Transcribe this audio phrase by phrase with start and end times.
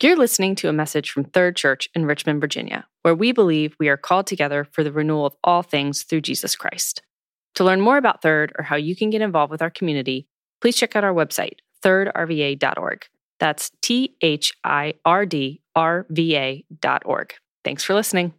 [0.00, 3.88] You're listening to a message from Third Church in Richmond, Virginia, where we believe we
[3.88, 7.02] are called together for the renewal of all things through Jesus Christ.
[7.56, 10.28] To learn more about Third or how you can get involved with our community,
[10.60, 13.06] please check out our website, thirdrva.org.
[13.40, 17.34] That's T H I R D R V A.org.
[17.64, 18.34] Thanks for listening.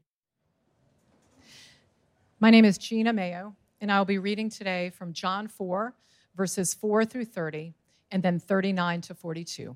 [2.39, 5.93] My name is Gina Mayo, and I will be reading today from John 4,
[6.37, 7.73] verses 4 through 30,
[8.11, 9.75] and then 39 to 42.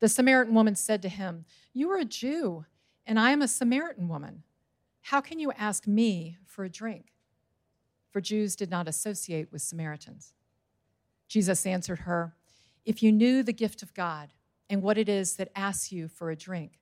[0.00, 2.64] The Samaritan woman said to him, You are a Jew,
[3.06, 4.44] and I am a Samaritan woman.
[5.02, 7.12] How can you ask me for a drink?
[8.10, 10.32] For Jews did not associate with Samaritans.
[11.28, 12.34] Jesus answered her,
[12.84, 14.32] If you knew the gift of God
[14.70, 16.78] and what it is that asks you for a drink,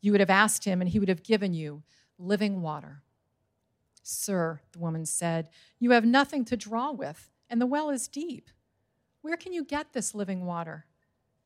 [0.00, 1.82] you would have asked him, and he would have given you
[2.18, 3.02] living water.
[4.02, 5.48] Sir, the woman said,
[5.78, 8.48] You have nothing to draw with, and the well is deep.
[9.22, 10.86] Where can you get this living water?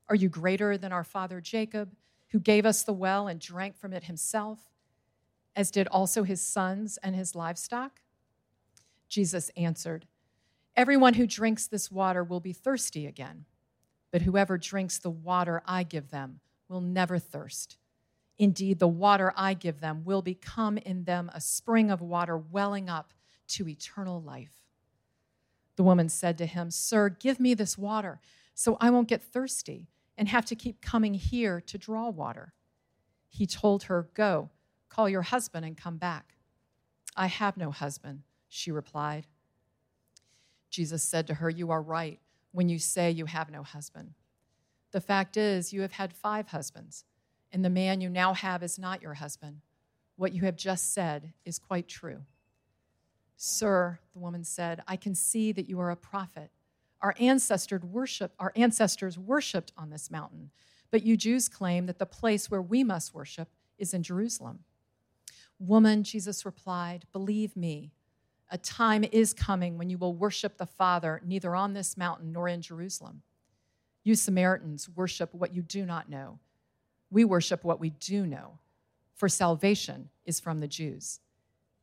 [0.09, 1.93] Are you greater than our father Jacob,
[2.31, 4.59] who gave us the well and drank from it himself,
[5.57, 8.01] as did also his sons and his livestock?
[9.09, 10.07] Jesus answered,
[10.77, 13.45] Everyone who drinks this water will be thirsty again,
[14.11, 17.79] but whoever drinks the water I give them will never thirst.
[18.37, 22.91] Indeed, the water I give them will become in them a spring of water welling
[22.91, 23.15] up
[23.49, 24.65] to eternal life.
[25.77, 28.21] The woman said to him, Sir, give me this water
[28.55, 32.53] so I won't get thirsty and have to keep coming here to draw water.
[33.29, 34.51] He told her, Go,
[34.89, 36.35] call your husband and come back.
[37.17, 39.27] I have no husband, she replied.
[40.71, 42.21] Jesus said to her, You are right
[42.53, 44.15] when you say you have no husband.
[44.93, 47.05] The fact is, you have had five husbands,
[47.53, 49.61] and the man you now have is not your husband.
[50.17, 52.23] What you have just said is quite true.
[53.37, 56.51] Sir, the woman said, I can see that you are a prophet.
[57.05, 60.51] Our ancestors worship, our ancestors worshipped on this mountain,
[60.91, 64.61] but you Jews claim that the place where we must worship is in Jerusalem.
[65.59, 67.93] Woman, Jesus replied, believe me,
[68.51, 72.49] a time is coming when you will worship the Father neither on this mountain nor
[72.49, 73.21] in Jerusalem.
[74.03, 76.39] You Samaritans worship what you do not know.
[77.11, 78.59] We worship what we do know,
[79.15, 81.21] for salvation is from the Jews.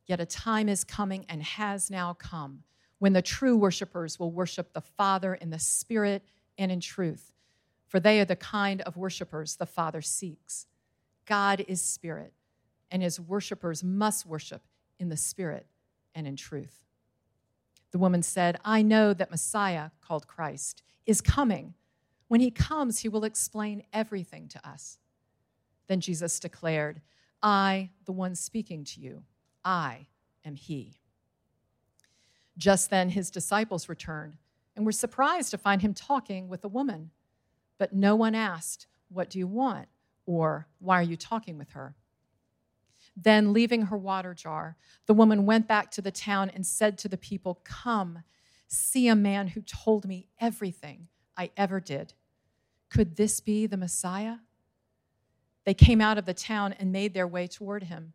[0.04, 2.64] Yet a time is coming and has now come
[3.02, 6.22] when the true worshipers will worship the Father in the Spirit
[6.56, 7.34] and in truth,
[7.88, 10.68] for they are the kind of worshipers the Father seeks.
[11.26, 12.32] God is Spirit,
[12.92, 14.62] and his worshipers must worship
[15.00, 15.66] in the Spirit
[16.14, 16.84] and in truth.
[17.90, 21.74] The woman said, I know that Messiah, called Christ, is coming.
[22.28, 24.98] When he comes, he will explain everything to us.
[25.88, 27.00] Then Jesus declared,
[27.42, 29.24] I, the one speaking to you,
[29.64, 30.06] I
[30.44, 31.00] am he.
[32.56, 34.36] Just then, his disciples returned
[34.76, 37.10] and were surprised to find him talking with a woman.
[37.78, 39.88] But no one asked, What do you want?
[40.26, 41.94] or Why are you talking with her?
[43.16, 44.76] Then, leaving her water jar,
[45.06, 48.22] the woman went back to the town and said to the people, Come,
[48.68, 52.14] see a man who told me everything I ever did.
[52.88, 54.36] Could this be the Messiah?
[55.64, 58.12] They came out of the town and made their way toward him.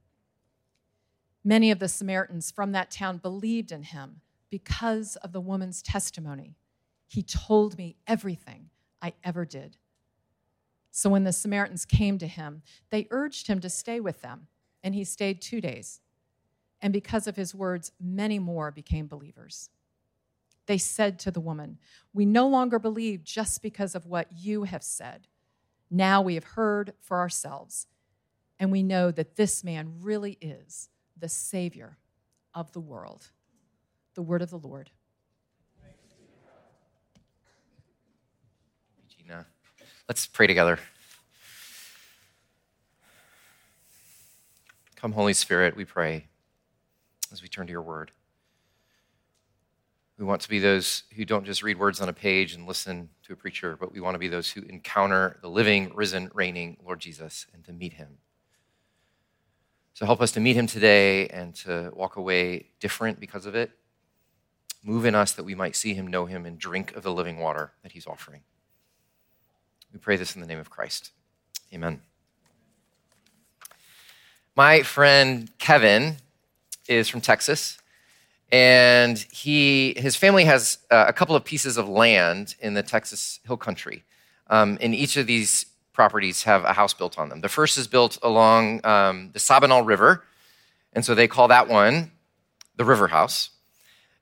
[1.44, 6.56] Many of the Samaritans from that town believed in him because of the woman's testimony.
[7.08, 8.70] He told me everything
[9.02, 9.78] I ever did.
[10.92, 14.48] So when the Samaritans came to him, they urged him to stay with them,
[14.84, 16.02] and he stayed two days.
[16.82, 19.70] And because of his words, many more became believers.
[20.66, 21.78] They said to the woman,
[22.14, 25.28] We no longer believe just because of what you have said.
[25.90, 27.88] Now we have heard for ourselves,
[28.60, 31.98] and we know that this man really is the Savior
[32.54, 33.30] of the world
[34.18, 34.90] the word of the Lord.
[39.08, 39.46] Gina,
[40.10, 40.80] let's pray together.
[44.96, 46.26] Come, Holy Spirit, we pray
[47.32, 48.10] as we turn to your word.
[50.18, 53.10] We want to be those who don't just read words on a page and listen
[53.22, 56.78] to a preacher, but we want to be those who encounter the living, risen, reigning
[56.84, 58.18] Lord Jesus and to meet him.
[59.94, 63.70] So help us to meet him today and to walk away different because of it,
[64.88, 67.40] Move in us that we might see him, know him, and drink of the living
[67.40, 68.40] water that he's offering.
[69.92, 71.12] We pray this in the name of Christ.
[71.74, 72.00] Amen.
[74.56, 76.16] My friend Kevin
[76.88, 77.78] is from Texas,
[78.50, 83.42] and he his family has uh, a couple of pieces of land in the Texas
[83.46, 84.06] Hill Country.
[84.50, 87.42] Um, and each of these properties have a house built on them.
[87.42, 90.24] The first is built along um, the Sabinal River,
[90.94, 92.12] and so they call that one
[92.78, 93.50] the River House.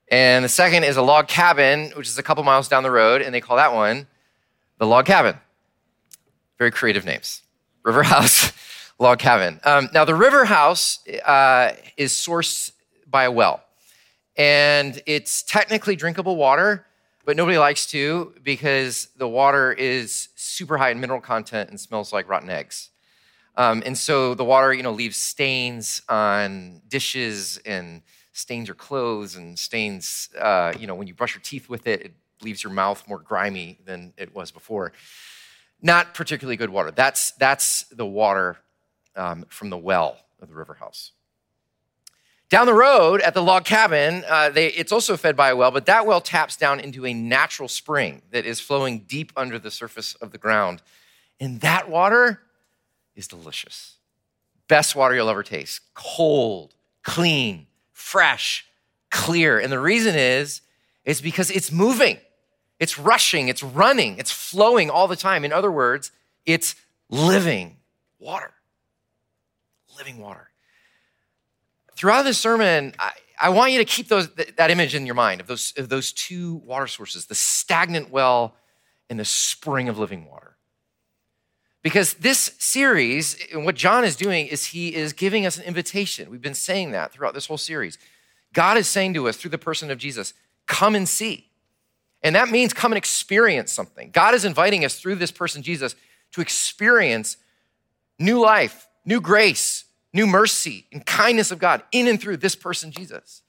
[0.08, 3.22] And the second is a log cabin, which is a couple miles down the road,
[3.22, 4.06] and they call that one
[4.78, 5.36] the log cabin.
[6.58, 7.42] Very creative names.
[7.82, 8.52] River House,
[8.98, 9.60] log cabin.
[9.64, 12.72] Um, now, the River House uh, is sourced
[13.06, 13.62] by a well,
[14.36, 16.86] and it's technically drinkable water,
[17.24, 22.12] but nobody likes to because the water is super high in mineral content and smells
[22.12, 22.90] like rotten eggs.
[23.56, 28.02] Um, and so the water, you know, leaves stains on dishes and
[28.36, 32.02] stains your clothes and stains, uh, you know, when you brush your teeth with it,
[32.02, 32.12] it
[32.42, 34.92] leaves your mouth more grimy than it was before.
[35.80, 36.90] Not particularly good water.
[36.90, 38.58] That's, that's the water
[39.14, 41.12] um, from the well of the river house.
[42.50, 45.70] Down the road at the log cabin, uh, they, it's also fed by a well,
[45.70, 49.70] but that well taps down into a natural spring that is flowing deep under the
[49.70, 50.82] surface of the ground.
[51.40, 52.42] And that water
[53.16, 53.96] is delicious.
[54.68, 55.80] Best water you'll ever taste.
[55.94, 57.66] Cold, clean,
[57.96, 58.66] fresh,
[59.10, 59.58] clear.
[59.58, 60.60] And the reason is,
[61.06, 62.18] is because it's moving,
[62.78, 65.46] it's rushing, it's running, it's flowing all the time.
[65.46, 66.12] In other words,
[66.44, 66.76] it's
[67.08, 67.78] living
[68.18, 68.52] water.
[69.96, 70.50] Living water.
[71.96, 75.40] Throughout this sermon, I, I want you to keep those, that image in your mind
[75.40, 78.56] of those, of those two water sources the stagnant well
[79.08, 80.55] and the spring of living water.
[81.86, 86.28] Because this series, and what John is doing, is he is giving us an invitation.
[86.30, 87.96] We've been saying that throughout this whole series.
[88.52, 90.34] God is saying to us through the person of Jesus,
[90.66, 91.46] come and see.
[92.24, 94.10] And that means come and experience something.
[94.10, 95.94] God is inviting us through this person, Jesus,
[96.32, 97.36] to experience
[98.18, 102.90] new life, new grace, new mercy, and kindness of God in and through this person,
[102.90, 103.42] Jesus.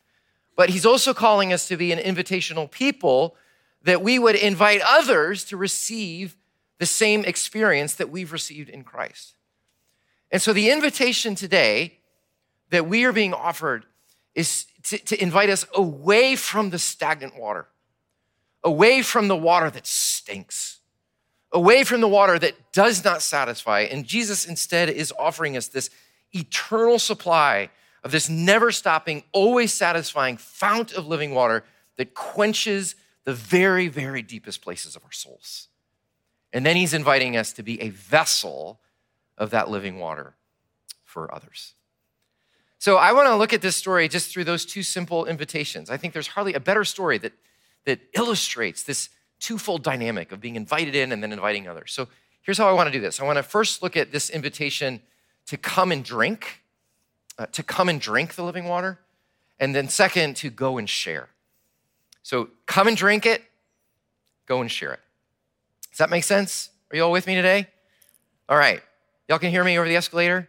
[0.56, 3.36] But he's also calling us to be an invitational people
[3.82, 6.38] that we would invite others to receive
[6.80, 9.36] the same experience that we've received in Christ.
[10.32, 12.00] And so the invitation today
[12.70, 13.86] that we are being offered
[14.36, 17.68] is to, to, invite us away from the stagnant water,
[18.64, 20.80] away from the water that stinks,
[21.52, 23.82] away from the water that does not satisfy.
[23.82, 25.90] And Jesus instead is offering us this
[26.34, 27.70] eternal supply
[28.04, 31.64] of this never stopping, always satisfying fount of living water
[31.98, 35.68] that quenches the very, very deepest places of our souls.
[36.54, 38.80] And then he's inviting us to be a vessel
[39.38, 40.36] of that living water
[41.04, 41.74] for others.
[42.80, 45.90] So I want to look at this story just through those two simple invitations.
[45.90, 47.34] I think there's hardly a better story that,
[47.86, 49.10] that illustrates this
[49.40, 51.92] twofold dynamic of being invited in and then inviting others.
[51.92, 52.08] So
[52.42, 55.02] here's how I want to do this I want to first look at this invitation
[55.48, 56.64] to come and drink,
[57.38, 59.00] uh, to come and drink the living water,
[59.60, 61.30] and then second, to go and share.
[62.22, 63.42] So come and drink it,
[64.46, 65.00] go and share it.
[65.92, 66.70] Does that make sense?
[66.92, 67.68] Are you all with me today?
[68.50, 68.82] All right.
[69.28, 70.48] Y'all can hear me over the escalator?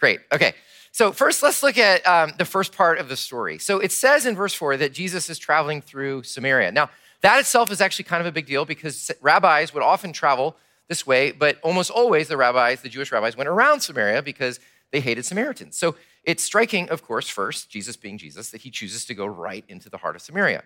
[0.00, 0.20] Great.
[0.32, 0.54] Okay.
[0.90, 3.58] So, first, let's look at um, the first part of the story.
[3.58, 6.72] So, it says in verse 4 that Jesus is traveling through Samaria.
[6.72, 6.90] Now,
[7.22, 10.56] that itself is actually kind of a big deal because rabbis would often travel
[10.88, 14.60] this way, but almost always the rabbis, the Jewish rabbis, went around Samaria because
[14.92, 15.76] they hated Samaritans.
[15.76, 19.64] So, it's striking, of course, first, Jesus being Jesus, that he chooses to go right
[19.68, 20.62] into the heart of Samaria.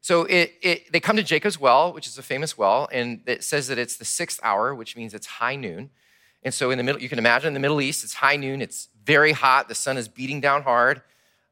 [0.00, 3.44] So it, it, they come to Jacob's well, which is a famous well, and it
[3.44, 5.90] says that it's the sixth hour, which means it's high noon.
[6.42, 8.62] And so in the middle, you can imagine in the Middle East, it's high noon,
[8.62, 11.02] it's very hot, the sun is beating down hard.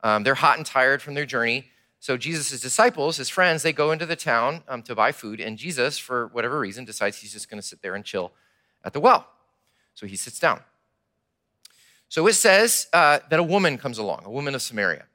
[0.02, 1.66] Um, they're hot and tired from their journey.
[1.98, 5.58] So Jesus' disciples, his friends, they go into the town um, to buy food, and
[5.58, 8.32] Jesus, for whatever reason, decides he's just going to sit there and chill
[8.84, 9.26] at the well.
[9.94, 10.60] So he sits down.
[12.08, 15.06] So it says uh, that a woman comes along, a woman of Samaria.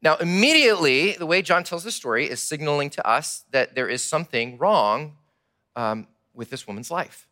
[0.00, 4.02] Now, immediately, the way John tells the story is signaling to us that there is
[4.02, 5.16] something wrong
[5.74, 7.26] um, with this woman's life.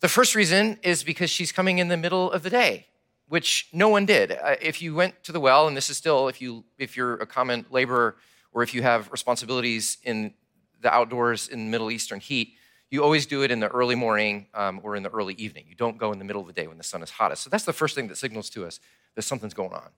[0.00, 2.86] The first reason is because she's coming in the middle of the day,
[3.28, 4.32] which no one did.
[4.32, 7.14] Uh, if you went to the well, and this is still if you if you're
[7.14, 8.16] a common laborer
[8.52, 10.34] or if you have responsibilities in
[10.80, 12.54] the outdoors in Middle Eastern heat,
[12.90, 15.64] you always do it in the early morning um, or in the early evening.
[15.68, 17.42] You don't go in the middle of the day when the sun is hottest.
[17.42, 18.80] So that's the first thing that signals to us
[19.14, 19.88] that something's going on.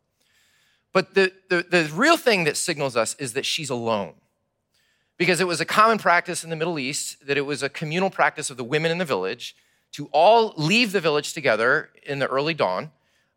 [0.93, 4.15] But the, the, the real thing that signals us is that she's alone.
[5.17, 8.09] Because it was a common practice in the Middle East that it was a communal
[8.09, 9.57] practice of the women in the village
[9.93, 12.91] to all leave the village together in the early dawn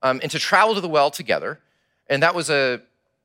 [0.03, 1.59] um, and to travel to the well together.
[2.07, 2.81] And that was a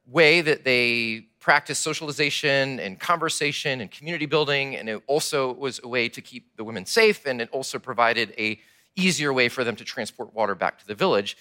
[0.06, 4.76] way that they practiced socialization and conversation and community building.
[4.76, 7.26] And it also was a way to keep the women safe.
[7.26, 8.59] And it also provided a
[8.97, 11.37] easier way for them to transport water back to the village.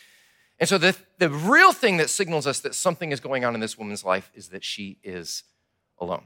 [0.59, 3.59] And so the, the real thing that signals us that something is going on in
[3.59, 5.43] this woman's life is that she is
[5.99, 6.25] alone.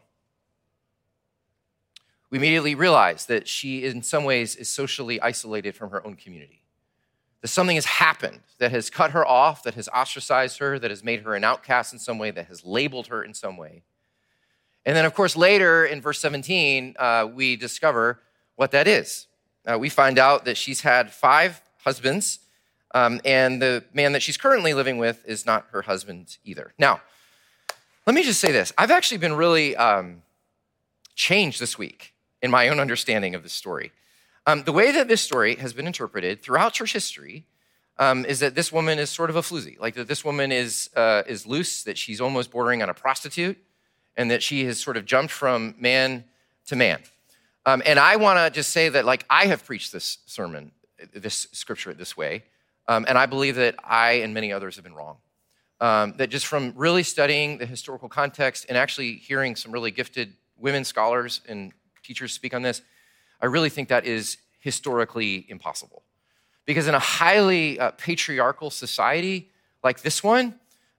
[2.30, 6.62] We immediately realize that she, in some ways, is socially isolated from her own community.
[7.42, 11.04] That something has happened that has cut her off, that has ostracized her, that has
[11.04, 13.84] made her an outcast in some way, that has labeled her in some way.
[14.86, 18.20] And then, of course, later in verse 17, uh, we discover
[18.56, 19.28] what that is.
[19.66, 22.40] Uh, we find out that she's had five husbands
[22.92, 26.74] um, and the man that she's currently living with is not her husband either.
[26.78, 27.02] Now,
[28.06, 30.24] let me just say this I've actually been really um,
[31.16, 33.92] changed this week in my own understanding of this story.
[34.46, 37.46] Um, the way that this story has been interpreted throughout church history
[38.00, 40.90] um, is that this woman is sort of a floozy, like that this woman is,
[40.96, 43.58] uh, is loose, that she's almost bordering on a prostitute,
[44.16, 46.24] and that she has sort of jumped from man
[46.68, 47.00] to man.
[47.66, 50.72] Um, and I want to just say that, like, I have preached this sermon,
[51.14, 52.46] this scripture this way.
[52.90, 55.18] Um, and I believe that I and many others have been wrong.
[55.80, 60.34] Um, that just from really studying the historical context and actually hearing some really gifted
[60.58, 61.72] women scholars and
[62.04, 62.82] teachers speak on this,
[63.40, 66.02] I really think that is historically impossible.
[66.66, 69.50] Because in a highly uh, patriarchal society
[69.84, 70.56] like this one,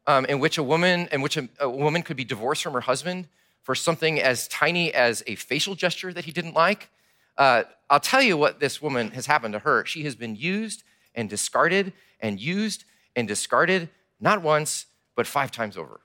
[0.07, 2.81] um, in which a woman, in which a, a woman could be divorced from her
[2.81, 3.27] husband
[3.63, 6.89] for something as tiny as a facial gesture that he didn't like,
[7.37, 9.85] uh, I'll tell you what this woman has happened to her.
[9.85, 12.85] She has been used and discarded and used
[13.17, 13.89] and discarded,
[14.21, 14.87] not once,
[15.17, 16.01] but five times over.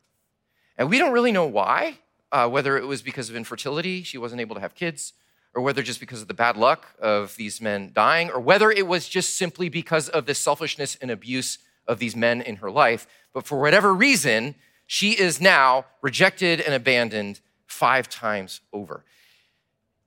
[0.77, 1.99] And we don't really know why,
[2.31, 5.13] uh, whether it was because of infertility, she wasn't able to have kids,
[5.53, 8.87] or whether just because of the bad luck of these men dying, or whether it
[8.87, 13.07] was just simply because of the selfishness and abuse of these men in her life.
[13.33, 19.03] But for whatever reason, she is now rejected and abandoned five times over.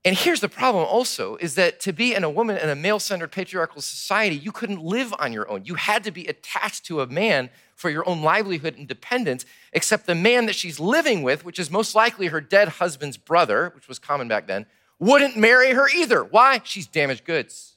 [0.08, 2.98] And here's the problem also is that to be in a woman in a male
[2.98, 5.66] centered patriarchal society, you couldn't live on your own.
[5.66, 10.06] You had to be attached to a man for your own livelihood and dependence, except
[10.06, 13.86] the man that she's living with, which is most likely her dead husband's brother, which
[13.86, 14.64] was common back then,
[14.98, 16.24] wouldn't marry her either.
[16.24, 16.62] Why?
[16.64, 17.74] She's damaged goods.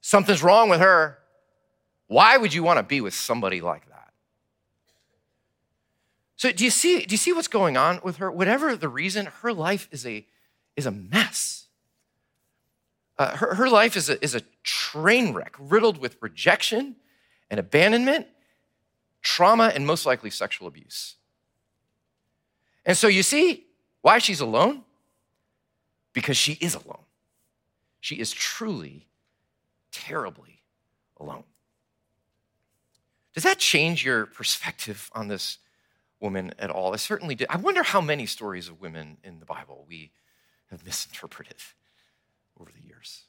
[0.00, 1.18] Something's wrong with her.
[2.06, 4.14] Why would you want to be with somebody like that?
[6.36, 8.30] So do you see do you see what's going on with her?
[8.30, 10.24] Whatever the reason, her life is a
[10.76, 11.66] is a mess.
[13.18, 16.96] Uh, her, her life is a, is a train wreck, riddled with rejection
[17.50, 18.26] and abandonment,
[19.20, 21.16] trauma, and most likely sexual abuse.
[22.84, 23.66] And so you see
[24.00, 24.82] why she's alone?
[26.12, 27.04] Because she is alone.
[28.00, 29.06] She is truly,
[29.92, 30.62] terribly
[31.18, 31.44] alone.
[33.34, 35.58] Does that change your perspective on this
[36.20, 36.92] woman at all?
[36.92, 37.46] It certainly did.
[37.48, 40.10] I wonder how many stories of women in the Bible we
[40.72, 41.56] have misinterpreted
[42.58, 43.24] over the years.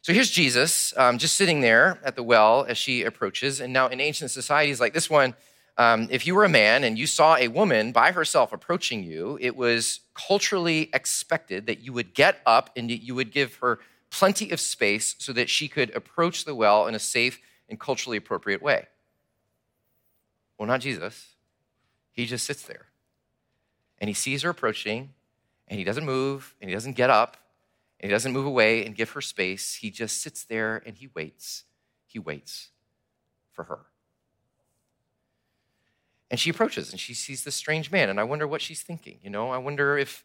[0.00, 3.60] So here's Jesus um, just sitting there at the well as she approaches.
[3.60, 5.34] And now, in ancient societies like this one,
[5.76, 9.38] um, if you were a man and you saw a woman by herself approaching you,
[9.40, 13.78] it was culturally expected that you would get up and you would give her
[14.10, 17.38] plenty of space so that she could approach the well in a safe
[17.68, 18.86] and culturally appropriate way.
[20.56, 21.34] Well, not Jesus.
[22.12, 22.86] He just sits there
[24.00, 25.10] and he sees her approaching
[25.68, 27.36] and he doesn't move and he doesn't get up
[28.00, 29.76] and he doesn't move away and give her space.
[29.76, 31.64] He just sits there and he waits.
[32.06, 32.70] He waits
[33.52, 33.80] for her.
[36.30, 38.08] And she approaches and she sees this strange man.
[38.08, 39.18] And I wonder what she's thinking.
[39.22, 40.24] You know, I wonder if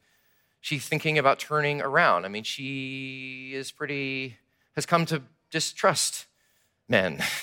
[0.62, 2.26] she's thinking about turning around.
[2.26, 4.38] I mean, she is pretty,
[4.76, 5.22] has come to
[5.52, 6.26] distrust
[6.88, 7.22] men.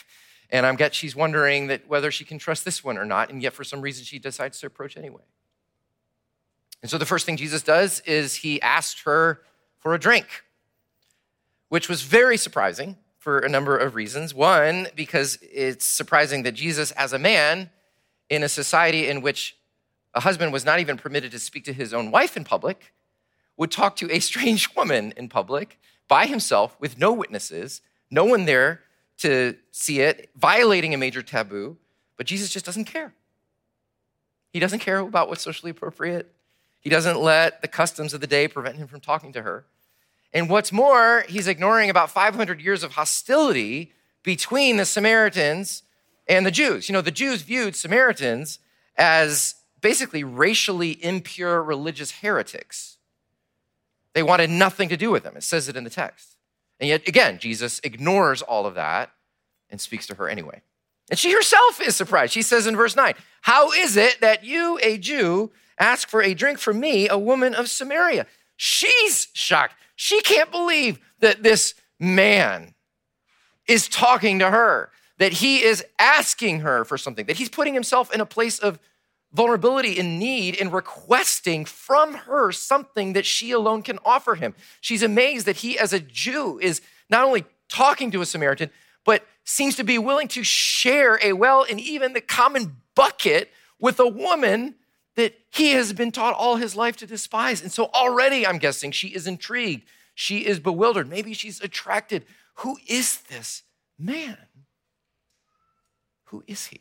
[0.53, 3.31] And I'm get she's wondering that whether she can trust this one or not.
[3.31, 5.23] And yet, for some reason, she decides to approach anyway.
[6.83, 9.43] And so the first thing Jesus does is he asked her
[9.79, 10.45] for a drink,
[11.69, 14.35] which was very surprising for a number of reasons.
[14.35, 17.71] One, because it's surprising that Jesus, as a man,
[18.31, 19.57] in a society in which
[20.15, 22.93] a husband was not even permitted to speak to his own wife in public,
[23.57, 28.47] would talk to a strange woman in public by himself with no witnesses, no one
[28.47, 28.81] there
[29.19, 31.77] to see it, violating a major taboo.
[32.17, 33.13] But Jesus just doesn't care.
[34.53, 36.33] He doesn't care about what's socially appropriate.
[36.81, 39.67] He doesn't let the customs of the day prevent him from talking to her.
[40.33, 45.83] And what's more, he's ignoring about 500 years of hostility between the Samaritans
[46.29, 46.89] and the Jews.
[46.89, 48.59] You know, the Jews viewed Samaritans
[48.97, 52.99] as basically racially impure religious heretics.
[54.15, 55.37] They wanted nothing to do with them.
[55.37, 56.37] It says it in the text.
[56.79, 59.11] And yet, again, Jesus ignores all of that
[59.69, 60.63] and speaks to her anyway.
[61.11, 62.33] And she herself is surprised.
[62.33, 66.35] She says in verse 9, How is it that you, a Jew, ask for a
[66.35, 68.27] drink from me, a woman of Samaria.
[68.57, 69.75] She's shocked.
[69.97, 72.75] She can't believe that this man
[73.67, 78.13] is talking to her, that he is asking her for something, that he's putting himself
[78.13, 78.79] in a place of
[79.33, 84.55] vulnerability and need and requesting from her something that she alone can offer him.
[84.81, 88.71] She's amazed that he, as a Jew, is not only talking to a Samaritan,
[89.05, 94.01] but seems to be willing to share a well and even the common bucket with
[94.01, 94.75] a woman
[95.21, 97.63] that he has been taught all his life to despise.
[97.63, 99.85] And so already, I'm guessing, she is intrigued.
[100.15, 101.09] She is bewildered.
[101.09, 102.25] Maybe she's attracted.
[102.57, 103.63] Who is this
[103.99, 104.39] man?
[106.25, 106.81] Who is he?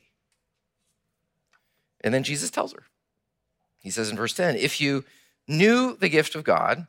[2.01, 2.84] And then Jesus tells her.
[3.79, 5.03] He says in verse 10 If you
[5.48, 6.88] knew the gift of God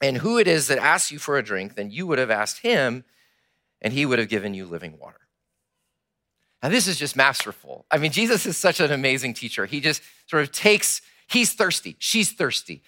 [0.00, 2.60] and who it is that asks you for a drink, then you would have asked
[2.60, 3.04] him,
[3.80, 5.25] and he would have given you living water.
[6.62, 7.86] Now, this is just masterful.
[7.90, 9.66] I mean, Jesus is such an amazing teacher.
[9.66, 12.82] He just sort of takes, he's thirsty, she's thirsty.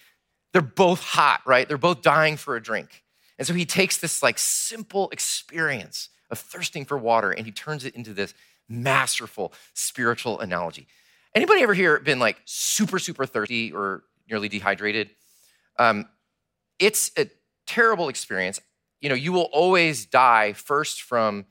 [0.51, 1.67] They're both hot, right?
[1.67, 3.03] They're both dying for a drink.
[3.37, 7.85] And so he takes this like simple experience of thirsting for water and he turns
[7.85, 8.33] it into this
[8.67, 10.87] masterful spiritual analogy.
[11.33, 15.11] Anybody ever here been like super, super thirsty or nearly dehydrated?
[15.77, 16.07] Um,
[16.79, 17.29] it's a
[17.67, 18.59] terrible experience.
[18.99, 21.45] You know, you will always die first from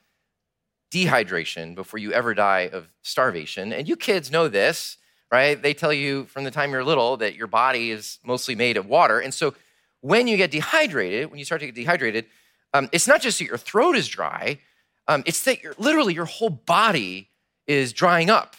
[0.91, 3.73] dehydration before you ever die of starvation.
[3.73, 4.97] And you kids know this,
[5.31, 5.61] right?
[5.61, 8.87] They tell you from the time you're little that your body is mostly made of
[8.87, 9.21] water.
[9.21, 9.55] And so
[10.01, 12.27] when you get dehydrated, when you start to get dehydrated,
[12.73, 14.59] um, it's not just that your throat is dry,
[15.07, 17.31] um, it's that you're, literally your whole body
[17.67, 18.57] is drying up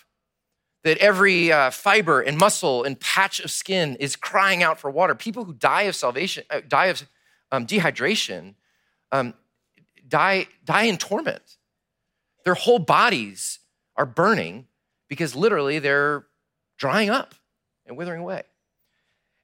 [0.84, 5.14] that every uh, fiber and muscle and patch of skin is crying out for water.
[5.14, 7.08] People who die of salvation, uh, die of
[7.52, 8.56] um, dehydration,
[9.12, 9.34] um,
[10.08, 11.58] die, die in torment.
[12.46, 13.60] Their whole bodies
[13.96, 14.68] are burning
[15.08, 16.26] because literally they're
[16.78, 17.36] drying up
[17.86, 18.44] and withering away.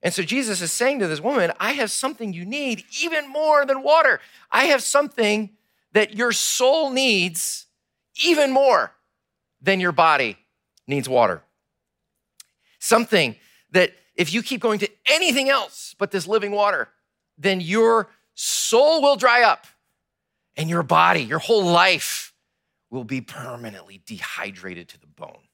[0.01, 3.65] And so Jesus is saying to this woman, I have something you need even more
[3.65, 4.19] than water.
[4.51, 5.49] I have something
[5.93, 7.65] that your soul needs
[8.23, 8.91] even more
[9.61, 10.37] than your body
[10.87, 11.41] needs water.
[12.79, 13.35] Something
[13.71, 16.89] that if you keep going to anything else but this living water,
[17.37, 19.65] then your soul will dry up
[20.55, 22.31] and your body, your whole life
[22.89, 25.47] will be permanently dehydrated to the bone.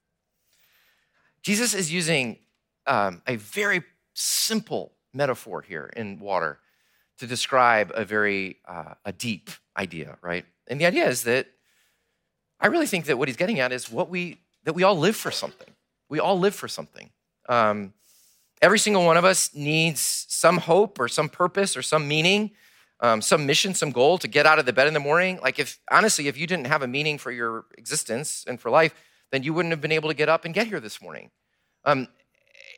[1.41, 2.39] Jesus is using
[2.85, 6.59] um, a very simple metaphor here in water
[7.17, 10.45] to describe a very uh, a deep idea, right?
[10.67, 11.47] And the idea is that
[12.59, 15.15] I really think that what he's getting at is what we that we all live
[15.15, 15.69] for something.
[16.09, 17.09] We all live for something.
[17.49, 17.93] Um,
[18.61, 22.51] every single one of us needs some hope or some purpose or some meaning,
[23.01, 25.39] um, some mission, some goal to get out of the bed in the morning.
[25.41, 28.93] Like, if honestly, if you didn't have a meaning for your existence and for life,
[29.31, 31.31] then you wouldn't have been able to get up and get here this morning.
[31.83, 32.07] Um,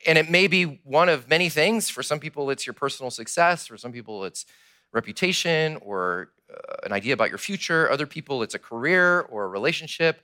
[0.06, 1.90] and it may be one of many things.
[1.90, 3.66] For some people, it's your personal success.
[3.66, 4.46] For some people, it's
[4.92, 7.90] reputation or uh, an idea about your future.
[7.90, 10.22] Other people, it's a career or a relationship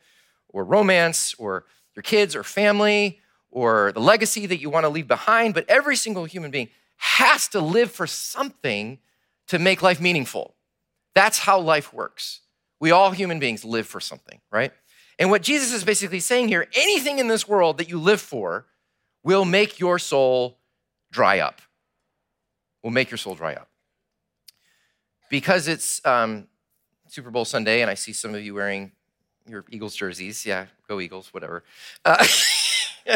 [0.48, 5.08] or romance or your kids or family or the legacy that you want to leave
[5.08, 5.54] behind.
[5.54, 8.98] But every single human being has to live for something
[9.50, 10.54] to make life meaningful.
[11.12, 12.40] That's how life works.
[12.78, 14.72] We all human beings live for something, right?
[15.18, 18.66] And what Jesus is basically saying here anything in this world that you live for
[19.24, 20.58] will make your soul
[21.10, 21.60] dry up.
[22.84, 23.68] Will make your soul dry up.
[25.30, 26.46] Because it's um,
[27.08, 28.92] Super Bowl Sunday, and I see some of you wearing
[29.48, 30.46] your Eagles jerseys.
[30.46, 31.64] Yeah, go Eagles, whatever.
[32.04, 32.24] Uh,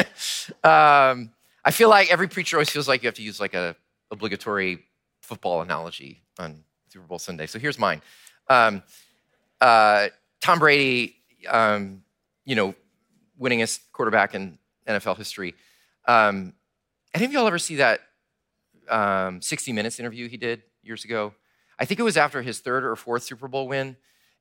[0.65, 1.31] um,
[1.65, 3.77] I feel like every preacher always feels like you have to use like a
[4.11, 4.85] obligatory
[5.25, 7.47] football analogy on Super Bowl Sunday.
[7.47, 8.03] So here's mine.
[8.49, 8.83] Um,
[9.61, 10.09] uh,
[10.41, 11.17] Tom Brady,
[11.49, 12.03] um,
[12.45, 12.75] you know,
[13.41, 15.55] winningest quarterback in NFL history.
[16.07, 16.53] Um,
[17.15, 18.01] any of y'all ever see that
[18.89, 21.35] um, 60 Minutes interview he did years ago?
[21.79, 23.97] I think it was after his third or fourth Super Bowl win.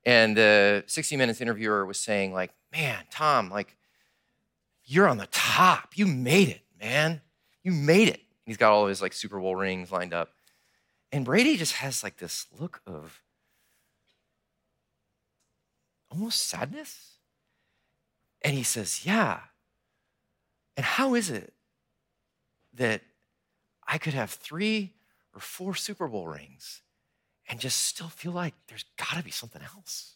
[0.06, 3.78] And the 60 Minutes interviewer was saying, like, man, Tom, like,
[4.86, 5.94] you're on the top.
[5.96, 7.22] You made it, man.
[7.64, 8.20] You made it.
[8.46, 10.30] He's got all of his like Super Bowl rings lined up.
[11.14, 13.22] And Brady just has like this look of
[16.10, 17.18] almost sadness.
[18.42, 19.40] And he says, Yeah.
[20.76, 21.54] And how is it
[22.74, 23.02] that
[23.88, 24.94] I could have three
[25.36, 26.82] or four Super Bowl rings
[27.48, 30.16] and just still feel like there's got to be something else.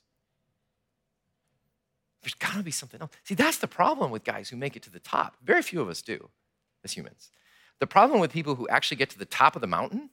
[2.23, 3.12] There's got to be something else.
[3.23, 5.38] See, that's the problem with guys who make it to the top.
[5.43, 6.29] Very few of us do
[6.83, 7.29] as humans.
[7.77, 10.10] The problem with people who actually get to the top of the mountain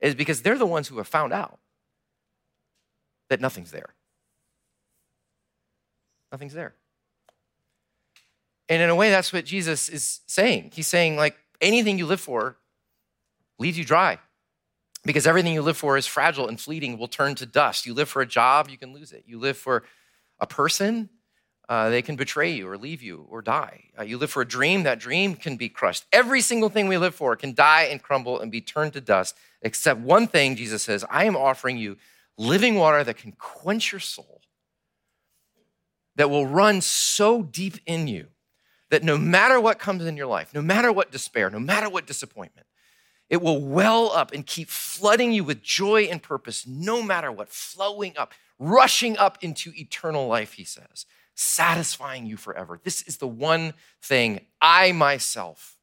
[0.00, 1.58] is because they're the ones who have found out
[3.28, 3.94] that nothing's there.
[6.32, 6.74] Nothing's there.
[8.68, 10.72] And in a way, that's what Jesus is saying.
[10.74, 12.56] He's saying, like, anything you live for
[13.58, 14.18] leaves you dry
[15.04, 17.86] because everything you live for is fragile and fleeting, will turn to dust.
[17.86, 19.24] You live for a job, you can lose it.
[19.26, 19.84] You live for
[20.38, 21.08] a person,
[21.68, 23.84] uh, they can betray you or leave you or die.
[23.98, 26.04] Uh, you live for a dream, that dream can be crushed.
[26.12, 29.36] Every single thing we live for can die and crumble and be turned to dust,
[29.60, 31.98] except one thing Jesus says I am offering you
[32.38, 34.40] living water that can quench your soul,
[36.16, 38.28] that will run so deep in you
[38.90, 42.06] that no matter what comes in your life, no matter what despair, no matter what
[42.06, 42.66] disappointment,
[43.28, 47.50] it will well up and keep flooding you with joy and purpose, no matter what,
[47.50, 51.04] flowing up, rushing up into eternal life, he says
[51.38, 52.80] satisfying you forever.
[52.82, 55.76] This is the one thing I myself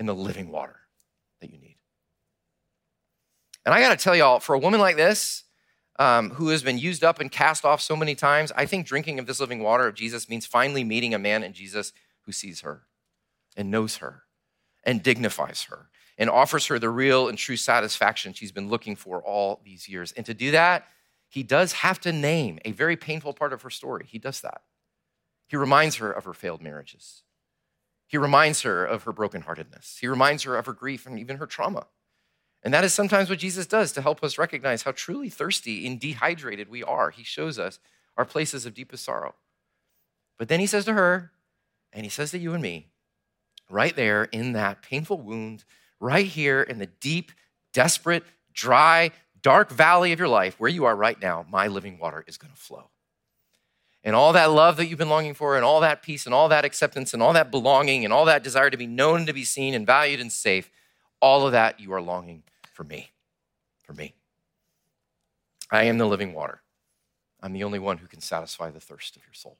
[0.00, 0.76] in the living water
[1.40, 1.76] that you need.
[3.64, 5.44] And I got to tell y'all, for a woman like this,
[6.00, 9.20] um, who has been used up and cast off so many times, I think drinking
[9.20, 11.92] of this living water of Jesus means finally meeting a man in Jesus
[12.22, 12.82] who sees her
[13.56, 14.24] and knows her
[14.82, 19.22] and dignifies her and offers her the real and true satisfaction she's been looking for
[19.22, 20.10] all these years.
[20.12, 20.88] And to do that,
[21.28, 24.06] he does have to name a very painful part of her story.
[24.08, 24.62] He does that.
[25.46, 27.22] He reminds her of her failed marriages.
[28.06, 29.98] He reminds her of her brokenheartedness.
[29.98, 31.86] He reminds her of her grief and even her trauma.
[32.62, 36.00] And that is sometimes what Jesus does to help us recognize how truly thirsty and
[36.00, 37.10] dehydrated we are.
[37.10, 37.78] He shows us
[38.16, 39.34] our places of deepest sorrow.
[40.38, 41.32] But then he says to her,
[41.92, 42.88] and he says to you and me,
[43.70, 45.64] right there in that painful wound,
[46.00, 47.32] right here in the deep,
[47.72, 49.10] desperate, dry,
[49.48, 52.52] dark valley of your life, where you are right now, my living water is going
[52.52, 52.90] to flow.
[54.04, 56.50] And all that love that you've been longing for, and all that peace, and all
[56.50, 59.44] that acceptance, and all that belonging, and all that desire to be known, to be
[59.44, 60.70] seen, and valued, and safe,
[61.22, 62.42] all of that you are longing
[62.74, 63.08] for me.
[63.84, 64.14] For me.
[65.70, 66.60] I am the living water.
[67.42, 69.56] I'm the only one who can satisfy the thirst of your soul.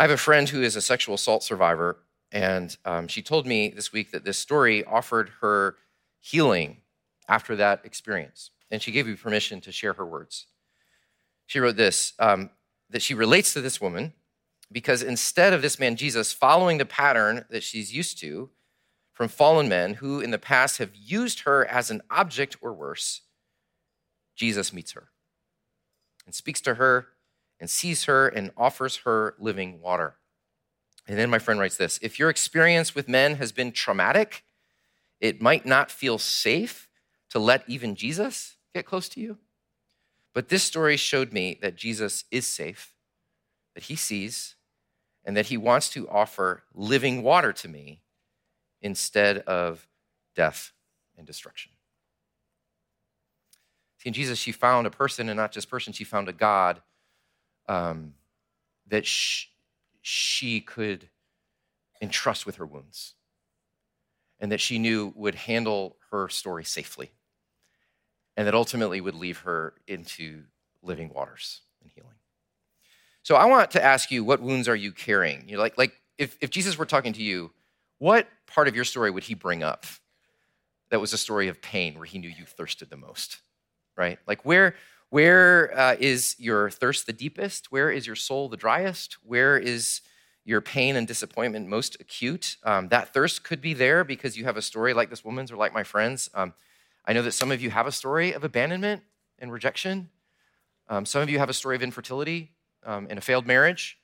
[0.00, 1.98] I have a friend who is a sexual assault survivor,
[2.32, 5.76] and um, she told me this week that this story offered her
[6.26, 6.78] healing
[7.28, 8.50] after that experience.
[8.70, 10.46] And she gave me permission to share her words.
[11.46, 12.50] She wrote this um,
[12.90, 14.12] that she relates to this woman
[14.72, 18.50] because instead of this man Jesus following the pattern that she's used to
[19.12, 23.22] from fallen men who in the past have used her as an object or worse,
[24.34, 25.10] Jesus meets her
[26.24, 27.06] and speaks to her
[27.60, 30.16] and sees her and offers her living water.
[31.06, 34.42] And then my friend writes this If your experience with men has been traumatic,
[35.20, 36.88] it might not feel safe
[37.30, 39.38] to let even Jesus get close to you.
[40.34, 42.94] But this story showed me that Jesus is safe,
[43.74, 44.56] that he sees,
[45.24, 48.02] and that he wants to offer living water to me
[48.82, 49.88] instead of
[50.34, 50.72] death
[51.16, 51.72] and destruction.
[53.98, 56.82] See, in Jesus, she found a person, and not just person, she found a God
[57.66, 58.14] um,
[58.86, 59.46] that sh-
[60.02, 61.08] she could
[62.00, 63.15] entrust with her wounds
[64.40, 67.10] and that she knew would handle her story safely
[68.36, 70.42] and that ultimately would leave her into
[70.82, 72.10] living waters and healing.
[73.22, 75.48] So I want to ask you, what wounds are you carrying?
[75.48, 77.50] You know, like, like if, if Jesus were talking to you,
[77.98, 79.86] what part of your story would he bring up
[80.90, 83.38] that was a story of pain where he knew you thirsted the most?
[83.96, 84.18] Right?
[84.26, 84.74] Like where
[85.08, 87.72] where uh, is your thirst the deepest?
[87.72, 89.16] Where is your soul the driest?
[89.22, 90.02] Where is
[90.46, 94.56] your pain and disappointment most acute, um, that thirst could be there because you have
[94.56, 96.30] a story like this woman's or like my friend's.
[96.34, 96.54] Um,
[97.04, 99.02] I know that some of you have a story of abandonment
[99.40, 100.08] and rejection.
[100.88, 102.52] Um, some of you have a story of infertility
[102.84, 103.98] um, and a failed marriage.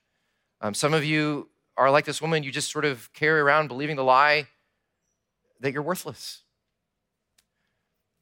[0.59, 3.95] Um, some of you are like this woman, you just sort of carry around believing
[3.95, 4.47] the lie
[5.61, 6.41] that you're worthless.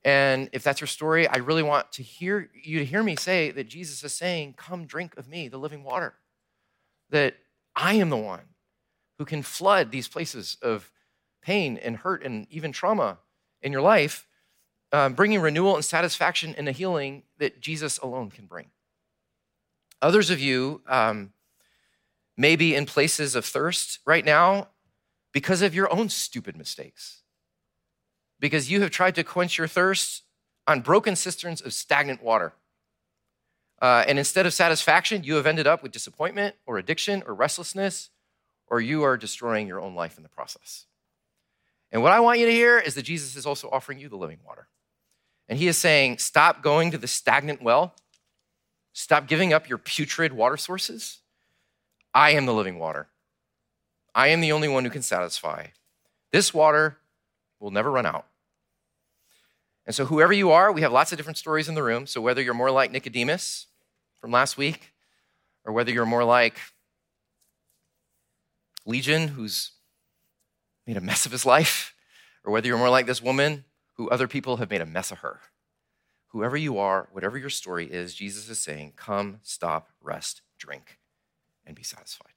[0.03, 3.49] And if that's your story, I really want to hear you to hear me say
[3.49, 6.13] that Jesus is saying, Come drink of me, the living water.
[7.09, 7.35] That
[7.75, 8.41] I am the one
[9.17, 10.91] who can flood these places of
[11.41, 13.19] pain and hurt and even trauma
[13.61, 14.27] in your life,
[14.91, 18.67] um, bringing renewal and satisfaction and a healing that Jesus alone can bring.
[20.01, 21.33] Others of you um,
[22.35, 24.69] may be in places of thirst right now
[25.31, 27.21] because of your own stupid mistakes,
[28.39, 30.23] because you have tried to quench your thirst
[30.67, 32.53] on broken cisterns of stagnant water.
[33.81, 38.11] Uh, and instead of satisfaction, you have ended up with disappointment or addiction or restlessness,
[38.67, 40.85] or you are destroying your own life in the process.
[41.91, 44.17] And what I want you to hear is that Jesus is also offering you the
[44.17, 44.67] living water.
[45.49, 47.95] And he is saying, stop going to the stagnant well,
[48.93, 51.19] stop giving up your putrid water sources.
[52.13, 53.07] I am the living water.
[54.13, 55.67] I am the only one who can satisfy.
[56.31, 56.97] This water
[57.59, 58.27] will never run out.
[59.85, 62.05] And so, whoever you are, we have lots of different stories in the room.
[62.05, 63.67] So, whether you're more like Nicodemus,
[64.21, 64.93] from last week,
[65.65, 66.57] or whether you're more like
[68.85, 69.71] Legion, who's
[70.87, 71.93] made a mess of his life,
[72.43, 75.19] or whether you're more like this woman who other people have made a mess of
[75.19, 75.41] her,
[76.27, 80.99] whoever you are, whatever your story is, Jesus is saying, come, stop, rest, drink,
[81.65, 82.33] and be satisfied.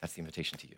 [0.00, 0.76] That's the invitation to you.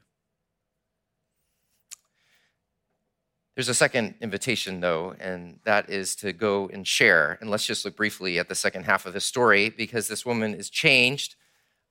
[3.57, 7.39] There's a second invitation, though, and that is to go and share.
[7.41, 10.53] And let's just look briefly at the second half of the story because this woman
[10.53, 11.37] is changed.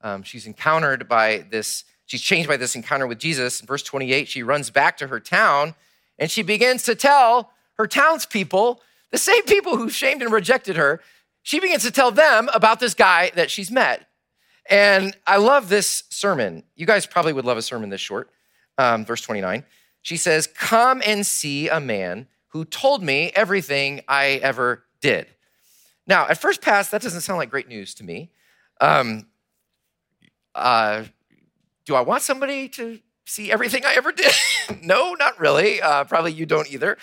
[0.01, 3.59] Um, she's encountered by this, she's changed by this encounter with Jesus.
[3.61, 5.73] In verse 28, she runs back to her town
[6.19, 7.49] and she begins to tell
[7.79, 8.79] her townspeople,
[9.11, 11.01] the same people who shamed and rejected her,
[11.41, 14.07] she begins to tell them about this guy that she's met.
[14.69, 16.63] And I love this sermon.
[16.75, 18.29] You guys probably would love a sermon this short.
[18.77, 19.63] Um, verse 29.
[20.05, 25.25] She says, Come and see a man who told me everything I ever did.
[26.05, 28.29] Now, at first pass, that doesn't sound like great news to me.
[28.79, 29.25] Um,
[30.53, 31.05] uh,
[31.85, 34.31] do I want somebody to see everything I ever did?
[34.83, 35.81] no, not really.
[35.81, 36.99] Uh, probably you don't either.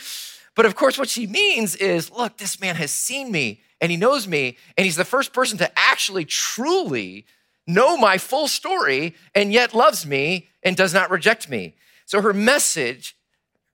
[0.54, 3.96] But of course, what she means is look, this man has seen me and he
[3.96, 7.26] knows me, and he's the first person to actually truly
[7.66, 11.74] know my full story and yet loves me and does not reject me.
[12.12, 13.16] So her message,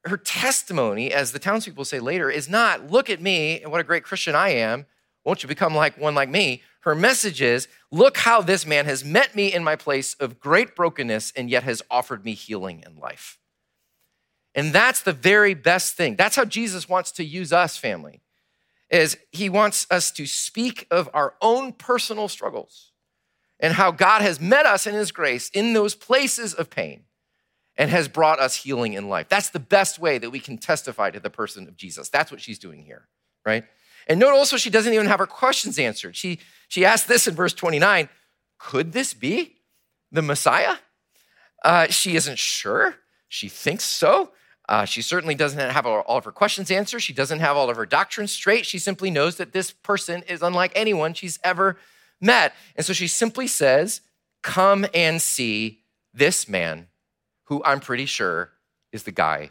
[0.05, 3.83] her testimony, as the townspeople say later, is not look at me and what a
[3.85, 4.87] great Christian I am.
[5.24, 6.62] Won't you become like one like me?
[6.83, 10.77] Her message is look how this man has met me in my place of great
[10.77, 13.40] brokenness and yet has offered me healing and life.
[14.55, 16.14] And that's the very best thing.
[16.14, 18.22] That's how Jesus wants to use us, family.
[18.88, 22.92] Is he wants us to speak of our own personal struggles
[23.59, 27.03] and how God has met us in his grace in those places of pain
[27.78, 29.28] and has brought us healing in life.
[29.28, 32.08] That's the best way that we can testify to the person of Jesus.
[32.08, 33.06] That's what she's doing here,
[33.46, 33.64] right?
[34.08, 36.16] And note also, she doesn't even have her questions answered.
[36.16, 38.08] She, she asked this in verse 29
[38.58, 39.58] Could this be
[40.10, 40.76] the Messiah?
[41.64, 42.96] Uh, she isn't sure.
[43.28, 44.32] She thinks so.
[44.68, 47.00] Uh, she certainly doesn't have all of her questions answered.
[47.00, 48.66] She doesn't have all of her doctrines straight.
[48.66, 51.78] She simply knows that this person is unlike anyone she's ever
[52.20, 52.52] met.
[52.76, 54.00] And so she simply says,
[54.42, 55.80] Come and see
[56.12, 56.88] this man
[57.48, 58.50] who I'm pretty sure
[58.92, 59.50] is the guy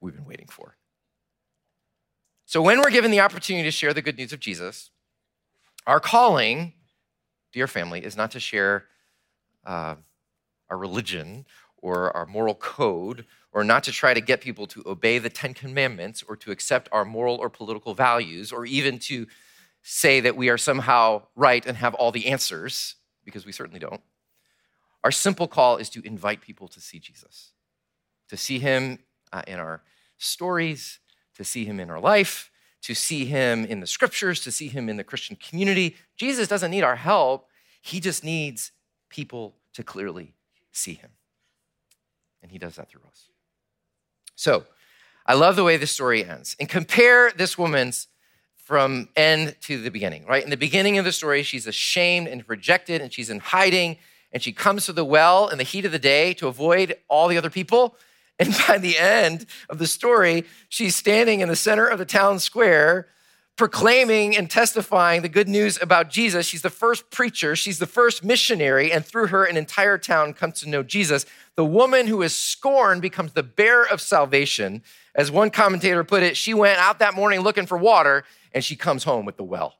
[0.00, 0.76] we've been waiting for.
[2.46, 4.90] So, when we're given the opportunity to share the good news of Jesus,
[5.86, 6.72] our calling,
[7.52, 8.86] dear family, is not to share
[9.64, 9.94] uh,
[10.70, 11.44] our religion
[11.76, 15.52] or our moral code, or not to try to get people to obey the Ten
[15.52, 19.26] Commandments or to accept our moral or political values, or even to
[19.82, 22.94] say that we are somehow right and have all the answers,
[23.24, 24.00] because we certainly don't.
[25.04, 27.52] Our simple call is to invite people to see Jesus,
[28.28, 29.00] to see him
[29.32, 29.82] uh, in our
[30.18, 31.00] stories,
[31.36, 32.50] to see him in our life,
[32.82, 35.96] to see him in the scriptures, to see him in the Christian community.
[36.16, 37.48] Jesus doesn't need our help,
[37.80, 38.72] he just needs
[39.08, 40.34] people to clearly
[40.70, 41.10] see him.
[42.42, 43.28] And he does that through us.
[44.34, 44.64] So,
[45.24, 46.56] I love the way this story ends.
[46.58, 48.08] And compare this woman's
[48.56, 50.42] from end to the beginning, right?
[50.42, 53.98] In the beginning of the story, she's ashamed and rejected, and she's in hiding
[54.32, 57.28] and she comes to the well in the heat of the day to avoid all
[57.28, 57.96] the other people.
[58.38, 62.40] And by the end of the story, she's standing in the center of the town
[62.40, 63.06] square,
[63.56, 66.46] proclaiming and testifying the good news about Jesus.
[66.46, 70.60] She's the first preacher, she's the first missionary, and through her, an entire town comes
[70.60, 71.24] to know Jesus.
[71.54, 74.82] The woman who is scorned becomes the bearer of salvation.
[75.14, 78.74] As one commentator put it, she went out that morning looking for water, and she
[78.74, 79.74] comes home with the well.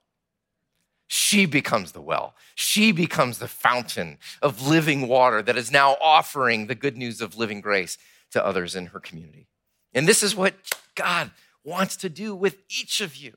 [1.14, 2.34] She becomes the well.
[2.54, 7.36] She becomes the fountain of living water that is now offering the good news of
[7.36, 7.98] living grace
[8.30, 9.46] to others in her community.
[9.92, 10.54] And this is what
[10.94, 11.30] God
[11.64, 13.34] wants to do with each of you.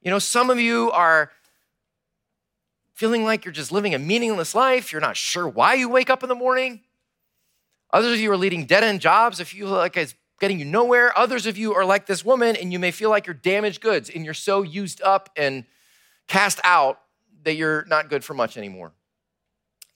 [0.00, 1.32] You know, some of you are
[2.94, 4.90] feeling like you're just living a meaningless life.
[4.90, 6.80] You're not sure why you wake up in the morning.
[7.92, 9.38] Others of you are leading dead end jobs.
[9.38, 12.72] If you like it's getting you nowhere, others of you are like this woman and
[12.72, 15.66] you may feel like you're damaged goods and you're so used up and
[16.28, 17.00] cast out
[17.42, 18.92] that you're not good for much anymore.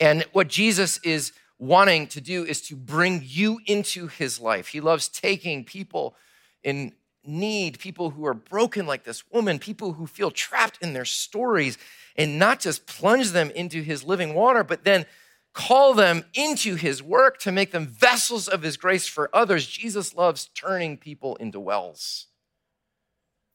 [0.00, 4.68] And what Jesus is wanting to do is to bring you into his life.
[4.68, 6.16] He loves taking people
[6.64, 6.92] in
[7.24, 11.78] need, people who are broken like this woman, people who feel trapped in their stories,
[12.16, 15.06] and not just plunge them into his living water, but then
[15.54, 19.66] call them into his work to make them vessels of his grace for others.
[19.66, 22.26] Jesus loves turning people into wells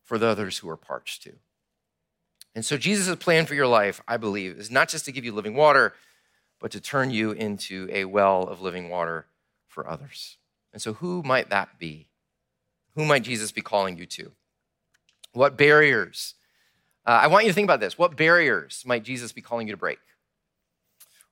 [0.04, 1.36] for the others who are parched too.
[2.58, 5.32] And so, Jesus' plan for your life, I believe, is not just to give you
[5.32, 5.94] living water,
[6.60, 9.28] but to turn you into a well of living water
[9.68, 10.40] for others.
[10.74, 12.08] And so, who might that be?
[12.96, 14.32] Who might Jesus be calling you to?
[15.34, 16.34] What barriers?
[17.06, 17.96] Uh, I want you to think about this.
[17.96, 20.00] What barriers might Jesus be calling you to break?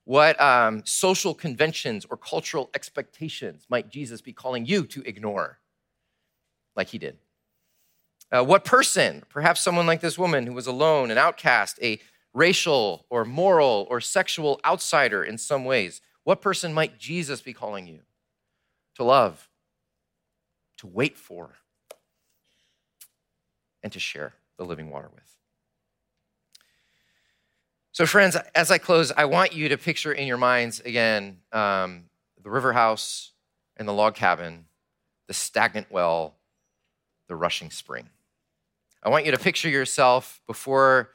[0.04, 5.58] What um, social conventions or cultural expectations might Jesus be calling you to ignore,
[6.76, 7.18] like he did?
[8.32, 12.00] Uh, what person, perhaps someone like this woman who was alone, an outcast, a
[12.34, 17.86] racial or moral or sexual outsider in some ways, what person might Jesus be calling
[17.86, 18.00] you
[18.96, 19.48] to love,
[20.78, 21.54] to wait for,
[23.82, 25.22] and to share the living water with?
[27.92, 32.04] So, friends, as I close, I want you to picture in your minds again um,
[32.42, 33.32] the river house
[33.76, 34.66] and the log cabin,
[35.28, 36.34] the stagnant well,
[37.28, 38.10] the rushing spring.
[39.02, 41.10] I want you to picture yourself before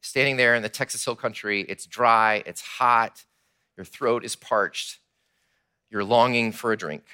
[0.00, 1.62] standing there in the Texas Hill Country.
[1.68, 3.24] It's dry, it's hot,
[3.76, 4.98] your throat is parched,
[5.90, 7.04] you're longing for a drink.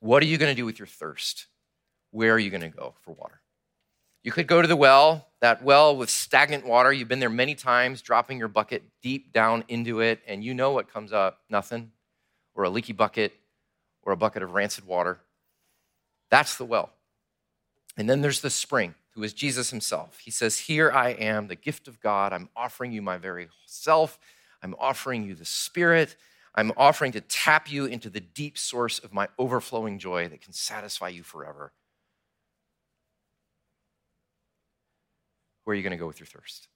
[0.00, 1.46] What are you going to do with your thirst?
[2.10, 3.40] Where are you going to go for water?
[4.22, 6.92] You could go to the well, that well with stagnant water.
[6.92, 10.72] You've been there many times, dropping your bucket deep down into it, and you know
[10.72, 11.92] what comes up nothing,
[12.54, 13.34] or a leaky bucket,
[14.02, 15.20] or a bucket of rancid water.
[16.30, 16.90] That's the well.
[17.96, 20.18] And then there's the spring, who is Jesus himself.
[20.18, 22.32] He says, Here I am, the gift of God.
[22.32, 24.18] I'm offering you my very self.
[24.62, 26.16] I'm offering you the Spirit.
[26.54, 30.52] I'm offering to tap you into the deep source of my overflowing joy that can
[30.52, 31.72] satisfy you forever.
[35.64, 36.68] Where are you going to go with your thirst?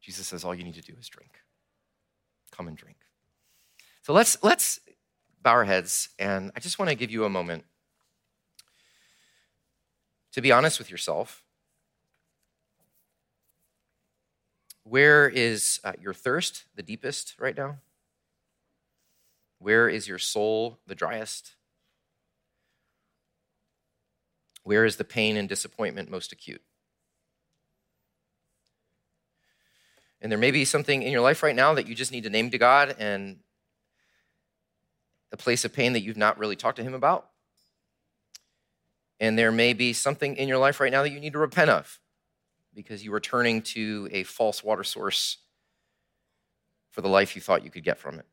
[0.00, 1.30] Jesus says all you need to do is drink.
[2.50, 2.96] Come and drink.
[4.02, 4.80] So let's let's
[5.42, 7.64] bow our heads and I just want to give you a moment
[10.38, 11.42] to be honest with yourself.
[14.84, 17.78] Where is uh, your thirst the deepest right now?
[19.58, 21.56] Where is your soul the driest?
[24.62, 26.62] Where is the pain and disappointment most acute?
[30.20, 32.30] And there may be something in your life right now that you just need to
[32.30, 33.40] name to God and
[35.32, 37.28] a place of pain that you've not really talked to Him about.
[39.20, 41.70] And there may be something in your life right now that you need to repent
[41.70, 41.98] of
[42.74, 45.38] because you were turning to a false water source
[46.90, 48.26] for the life you thought you could get from it.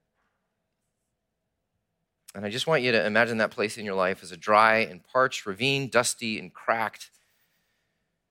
[2.35, 4.79] And I just want you to imagine that place in your life as a dry
[4.79, 7.09] and parched ravine, dusty and cracked.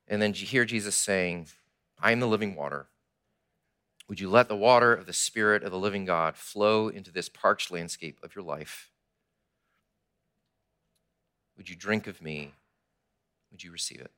[0.07, 1.49] And then you hear Jesus saying,
[1.99, 2.89] I am the living water.
[4.09, 7.31] Would you let the water of the Spirit of the living God flow into this
[7.31, 8.91] parched landscape of your life?
[11.57, 12.53] Would you drink of me?
[13.51, 14.11] Would you receive it?